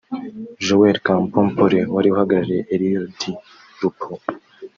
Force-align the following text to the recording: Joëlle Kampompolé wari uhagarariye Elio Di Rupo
Joëlle 0.65 1.03
Kampompolé 1.05 1.79
wari 1.93 2.09
uhagarariye 2.13 2.61
Elio 2.73 3.01
Di 3.17 3.31
Rupo 3.79 4.09